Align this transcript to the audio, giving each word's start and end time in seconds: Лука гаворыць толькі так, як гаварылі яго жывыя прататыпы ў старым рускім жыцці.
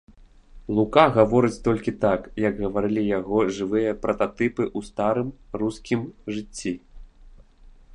Лука 0.77 1.03
гаворыць 1.17 1.59
толькі 1.67 1.91
так, 2.05 2.21
як 2.47 2.53
гаварылі 2.63 3.03
яго 3.19 3.45
жывыя 3.59 3.91
прататыпы 4.07 4.63
ў 4.77 4.93
старым 4.93 5.27
рускім 5.65 6.01
жыцці. 6.37 6.77